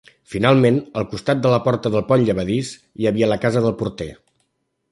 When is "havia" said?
3.11-3.29